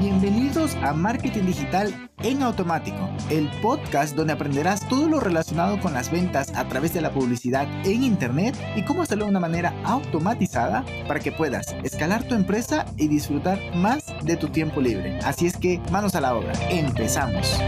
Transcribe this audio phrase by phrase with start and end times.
[0.00, 6.10] Bienvenidos a Marketing Digital en Automático, el podcast donde aprenderás todo lo relacionado con las
[6.10, 10.86] ventas a través de la publicidad en Internet y cómo hacerlo de una manera automatizada
[11.06, 15.18] para que puedas escalar tu empresa y disfrutar más de tu tiempo libre.
[15.18, 17.58] Así es que manos a la obra, empezamos.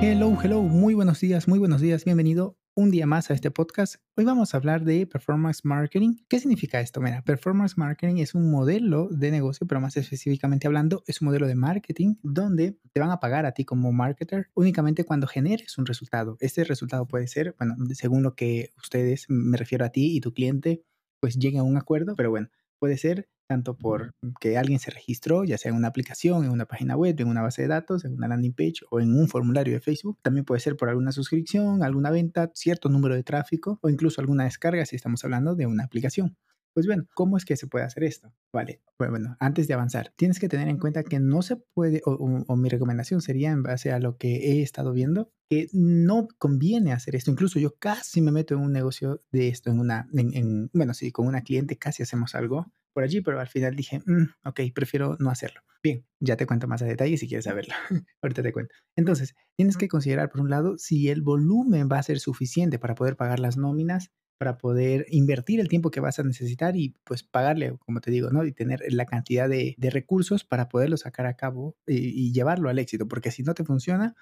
[0.00, 3.96] Hello, hello, muy buenos días, muy buenos días, bienvenido un día más a este podcast.
[4.16, 6.16] Hoy vamos a hablar de performance marketing.
[6.28, 7.00] ¿Qué significa esto?
[7.00, 11.46] Mira, performance marketing es un modelo de negocio, pero más específicamente hablando, es un modelo
[11.46, 15.86] de marketing donde te van a pagar a ti como marketer únicamente cuando generes un
[15.86, 16.36] resultado.
[16.40, 20.32] Este resultado puede ser, bueno, según lo que ustedes, me refiero a ti y tu
[20.32, 20.82] cliente,
[21.20, 25.44] pues lleguen a un acuerdo, pero bueno, puede ser tanto por que alguien se registró,
[25.44, 28.14] ya sea en una aplicación, en una página web, en una base de datos, en
[28.14, 30.18] una landing page o en un formulario de Facebook.
[30.22, 34.44] También puede ser por alguna suscripción, alguna venta, cierto número de tráfico o incluso alguna
[34.44, 36.34] descarga si estamos hablando de una aplicación.
[36.74, 38.32] Pues bueno, ¿cómo es que se puede hacer esto?
[38.50, 42.00] Vale, pues bueno, antes de avanzar, tienes que tener en cuenta que no se puede,
[42.06, 46.94] o, mi recomendación sería en base a lo que he estado viendo, que no conviene
[46.94, 47.30] hacer esto.
[47.30, 51.12] Incluso yo casi me meto en un negocio de esto, en una, en, bueno, sí,
[51.12, 55.16] con una cliente casi hacemos algo por allí, pero al final dije, mm, ok, prefiero
[55.18, 55.60] no hacerlo.
[55.82, 57.74] Bien, ya te cuento más a detalle si quieres saberlo.
[58.22, 58.74] Ahorita te cuento.
[58.96, 62.94] Entonces, tienes que considerar, por un lado, si el volumen va a ser suficiente para
[62.94, 67.22] poder pagar las nóminas, para poder invertir el tiempo que vas a necesitar y pues
[67.22, 68.44] pagarle, como te digo, ¿no?
[68.44, 73.06] Y tener la cantidad de, recursos para poderlo sacar a cabo y, llevarlo al éxito,
[73.06, 74.16] porque si no te funciona,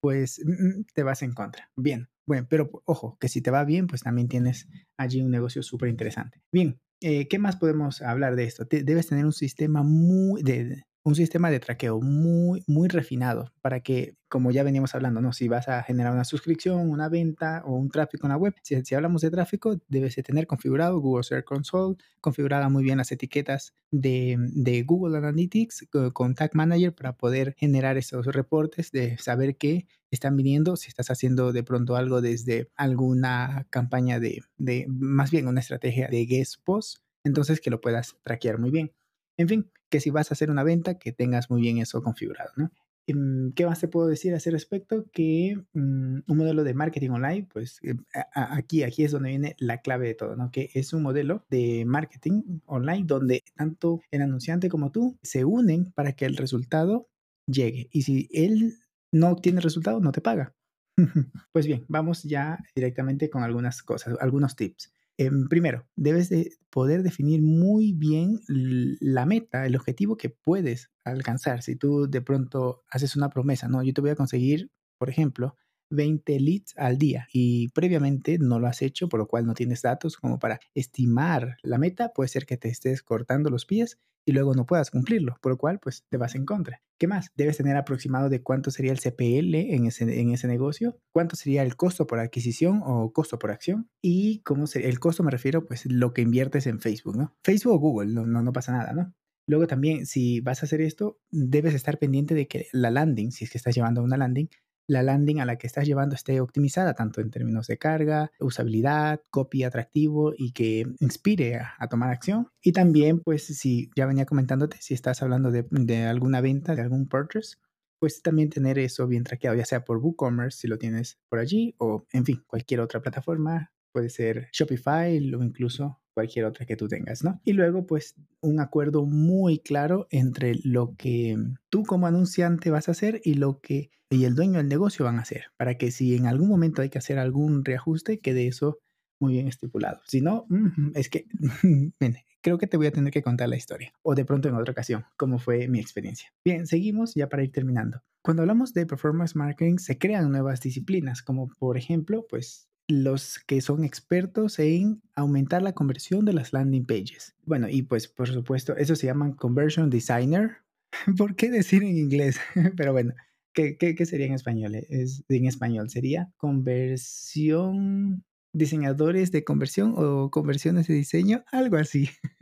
[0.00, 1.70] pues mm, te vas en contra.
[1.76, 4.66] Bien, bueno, pero ojo, que si te va bien, pues también tienes
[4.96, 6.40] allí un negocio súper interesante.
[6.50, 8.64] Bien, eh, ¿qué más podemos hablar de esto?
[8.68, 14.16] debes tener un sistema muy de, un sistema de traqueo muy, muy refinado para que,
[14.28, 15.32] como ya veníamos hablando, ¿no?
[15.32, 18.92] Si vas a generar una suscripción, una venta o un tráfico en la web, si,
[18.92, 23.72] hablamos de tráfico, debes de tener configurado Google Search Console, configurada muy bien las etiquetas
[23.92, 29.86] de, de Google Analytics con Tag Manager para poder generar esos reportes de saber qué
[30.10, 35.46] están viniendo, si estás haciendo de pronto algo desde alguna campaña de, de más bien
[35.46, 38.90] una estrategia de guest post, entonces que lo puedas traquear muy bien.
[39.36, 42.52] En fin, que si vas a hacer una venta, que tengas muy bien eso configurado,
[42.56, 42.70] ¿no?
[43.08, 45.06] Em, ¿Qué más te puedo decir a ese respecto?
[45.12, 47.94] Que mm, un modelo de marketing online, pues eh,
[48.34, 50.50] aquí, aquí es donde viene la clave de todo, ¿no?
[50.50, 55.92] Que es un modelo de marketing online donde tanto el anunciante como tú se unen
[55.92, 57.08] para que el resultado
[57.46, 57.88] llegue.
[57.92, 58.74] Y si él
[59.12, 60.54] no tiene resultado, no te paga.
[61.52, 64.92] pues bien, vamos ya directamente con algunas cosas, algunos tips.
[65.18, 71.62] Em, primero, debes de poder definir muy bien la meta, el objetivo que puedes alcanzar.
[71.62, 75.56] Si tú de pronto haces una promesa, no, yo te voy a conseguir, por ejemplo,
[75.90, 79.82] 20 leads al día y previamente no lo has hecho, por lo cual no tienes
[79.82, 83.98] datos como para estimar la meta, puede ser que te estés cortando los pies
[84.28, 86.82] y luego no puedas cumplirlo, por lo cual pues te vas en contra.
[86.98, 87.30] ¿Qué más?
[87.36, 91.62] Debes tener aproximado de cuánto sería el CPL en ese, en ese negocio, cuánto sería
[91.62, 95.64] el costo por adquisición o costo por acción y cómo sería el costo me refiero
[95.64, 97.34] pues lo que inviertes en Facebook, ¿no?
[97.44, 99.14] Facebook o Google, no, no, no pasa nada, ¿no?
[99.48, 103.44] Luego también, si vas a hacer esto, debes estar pendiente de que la landing, si
[103.44, 104.48] es que estás llevando una landing,
[104.86, 109.20] la landing a la que estás llevando esté optimizada, tanto en términos de carga, usabilidad,
[109.30, 112.48] copy atractivo y que inspire a, tomar acción.
[112.62, 116.82] Y también, pues, si ya venía comentándote, si estás hablando de, de alguna venta, de
[116.82, 117.56] algún purchase,
[117.98, 121.74] pues también tener eso bien traqueado, ya sea por WooCommerce, si lo tienes por allí,
[121.78, 126.88] o en fin, cualquier otra plataforma, puede ser Shopify o incluso cualquier otra que tú
[126.88, 127.42] tengas, ¿no?
[127.44, 131.36] Y luego, pues, un acuerdo muy claro entre lo que
[131.68, 135.18] tú como anunciante vas a hacer y lo que y el dueño del negocio van
[135.18, 138.78] a hacer, para que si en algún momento hay que hacer algún reajuste, quede eso
[139.20, 140.00] muy bien estipulado.
[140.06, 140.46] Si no,
[140.94, 141.26] es que,
[142.40, 144.72] creo que te voy a tener que contar la historia, o de pronto en otra
[144.72, 146.32] ocasión, como fue mi experiencia.
[146.44, 148.00] Bien, seguimos ya para ir terminando.
[148.22, 153.60] Cuando hablamos de performance marketing, se crean nuevas disciplinas, como por ejemplo, pues los que
[153.60, 157.34] son expertos en aumentar la conversión de las landing pages.
[157.44, 160.58] Bueno, y pues por supuesto, eso se llaman conversion designer.
[161.18, 162.38] ¿Por qué decir en inglés?
[162.76, 163.14] Pero bueno,
[163.52, 164.74] ¿qué, qué, sería en español?
[164.74, 172.08] Es, en español sería conversión, diseñadores de conversión o conversiones de diseño, algo así.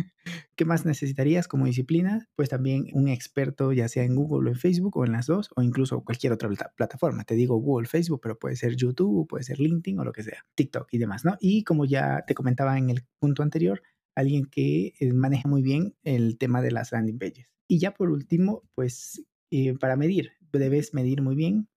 [0.57, 2.29] ¿Qué más necesitarías como disciplina?
[2.37, 5.51] Pues también un experto, ya sea en Google o en Facebook o en las dos,
[5.57, 7.25] o incluso cualquier otra plataforma.
[7.25, 10.45] Te digo Google, Facebook, pero puede ser YouTube, puede ser LinkedIn o lo que sea,
[10.55, 11.37] TikTok y demás, ¿no?
[11.41, 13.83] Y como ya te comentaba en el punto anterior,
[14.15, 17.49] alguien que eh, maneje muy bien el tema de las landing pages.
[17.69, 21.69] Y ya por último, pues eh, para medir, debes medir muy bien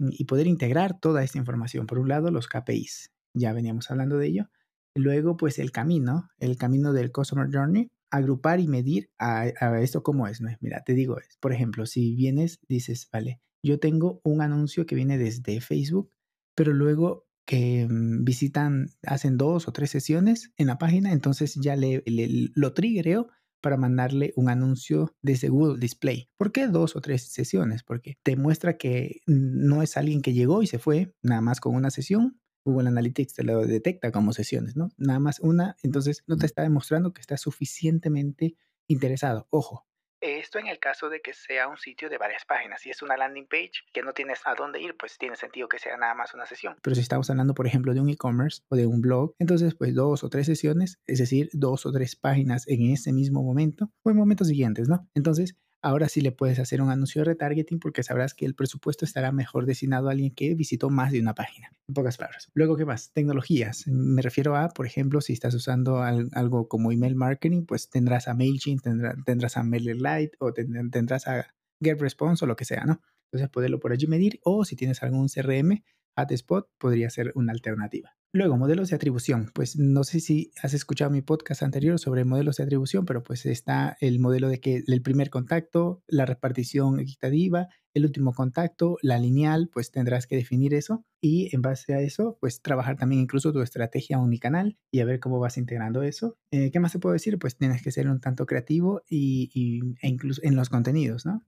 [0.00, 1.86] y poder integrar toda esta información.
[1.86, 4.50] Por un lado, los KPIs, ya veníamos hablando de ello.
[4.96, 9.48] Luego, pues el camino, el camino del Customer Journey, agrupar y medir a,
[9.80, 10.40] esto como es.
[10.60, 14.94] Mira, te digo, es, por ejemplo, si vienes, dices, vale, yo tengo un anuncio que
[14.94, 16.10] viene desde Facebook,
[16.54, 21.74] pero luego que mm, visitan, hacen dos o tres sesiones en la página, entonces ya
[21.74, 23.28] le, lo triggereo
[23.60, 26.28] para mandarle un anuncio desde Google Display.
[26.36, 27.82] ¿Por qué dos o tres sesiones?
[27.82, 31.74] Porque te muestra que no es alguien que llegó y se fue nada más con
[31.74, 32.38] una sesión.
[32.64, 34.88] Google Analytics te lo detecta como sesiones, ¿no?
[34.96, 38.56] Nada más una, entonces no te está demostrando que está suficientemente
[38.86, 39.46] interesado.
[39.50, 39.86] Ojo,
[40.24, 42.80] esto en el caso de que sea un sitio de varias páginas.
[42.80, 45.78] Si es una landing page que no tienes a dónde ir, pues tiene sentido que
[45.78, 46.76] sea nada más una sesión.
[46.82, 49.94] Pero si estamos hablando, por ejemplo, de un e-commerce o de un blog, entonces pues
[49.94, 54.10] dos o tres sesiones, es decir, dos o tres páginas en ese mismo momento o
[54.10, 55.08] en momentos siguientes, ¿no?
[55.14, 59.04] Entonces, Ahora sí le puedes hacer un anuncio de retargeting porque sabrás que el presupuesto
[59.04, 61.68] estará mejor destinado a alguien que visitó más de una página.
[61.86, 62.50] En pocas palabras.
[62.54, 63.12] Luego, ¿qué más?
[63.12, 63.86] Tecnologías.
[63.86, 68.34] Me refiero a, por ejemplo, si estás usando algo como email marketing, pues tendrás a
[68.34, 68.80] MailChimp,
[69.26, 73.02] tendrás a MailerLite o tendrás a GetResponse o lo que sea, ¿no?
[73.26, 75.84] Entonces, poderlo por allí medir o si tienes algún CRM,
[76.16, 78.16] AdSpot podría ser una alternativa.
[78.36, 79.52] Luego, modelos de atribución.
[79.54, 83.46] Pues no sé si has escuchado mi podcast anterior sobre modelos de atribución, pero pues
[83.46, 89.20] está el modelo de que el primer contacto, la repartición equitativa, el último contacto, la
[89.20, 93.52] lineal, pues tendrás que definir eso y en base a eso, pues trabajar también incluso
[93.52, 96.36] tu estrategia unicanal y a ver cómo vas integrando eso.
[96.50, 97.38] Eh, ¿Qué más te puedo decir?
[97.38, 101.46] Pues tienes que ser un tanto creativo y, e incluso en los contenidos, ¿no?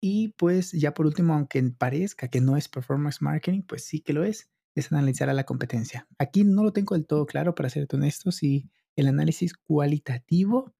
[0.00, 4.14] Y pues ya por último, aunque parezca que no es performance marketing, pues sí que
[4.14, 6.06] lo es es analizar a la competencia.
[6.18, 10.74] Aquí no lo tengo del todo claro, para ser honesto, si el análisis cualitativo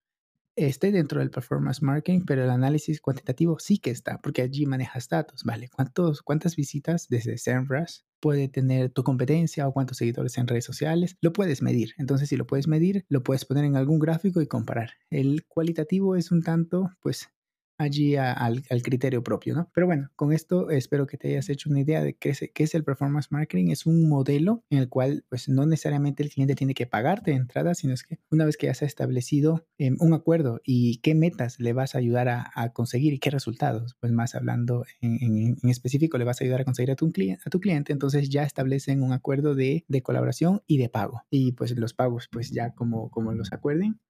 [0.56, 5.08] esté dentro del performance marketing, pero el análisis cuantitativo sí que está, porque allí manejas
[5.08, 5.68] datos, ¿vale?
[5.68, 11.16] ¿Cuántos, ¿Cuántas visitas desde SEMrush puede tener tu competencia o cuántos seguidores en redes sociales?
[11.20, 11.94] Lo puedes medir.
[11.98, 14.90] Entonces, si lo puedes medir, lo puedes poner en algún gráfico y comparar.
[15.10, 17.28] El cualitativo es un tanto, pues,
[17.78, 19.70] allí al, criterio propio, ¿no?
[19.74, 22.84] Pero bueno, con esto espero que te hayas hecho una idea de qué es, el
[22.84, 23.70] performance marketing.
[23.70, 27.36] Es un modelo en el cual pues no necesariamente el cliente tiene que pagarte de
[27.36, 30.98] entrada, sino es que una vez que ya se ha establecido em, un acuerdo y
[30.98, 35.56] qué metas le vas a ayudar a, conseguir y qué resultados, pues más hablando en,
[35.64, 39.54] específico le vas a ayudar a conseguir a tu, cliente, entonces ya establecen un acuerdo
[39.54, 41.22] de, colaboración y de pago.
[41.30, 44.00] Y pues los pagos pues ya como los acuerden,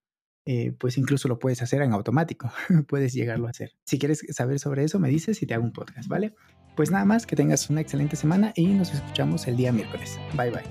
[0.46, 2.50] eh, pues incluso lo puedes hacer en automático,
[2.88, 3.72] puedes llegarlo a hacer.
[3.84, 6.34] Si quieres saber sobre eso, me dices y te hago un podcast, ¿vale?
[6.76, 10.18] Pues nada más, que tengas una excelente semana y nos escuchamos el día miércoles.
[10.36, 10.62] Bye bye.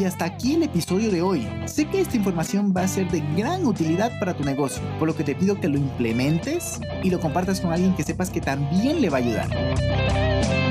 [0.00, 1.46] Y hasta aquí el episodio de hoy.
[1.66, 5.14] Sé que esta información va a ser de gran utilidad para tu negocio, por lo
[5.14, 9.02] que te pido que lo implementes y lo compartas con alguien que sepas que también
[9.02, 10.61] le va a ayudar.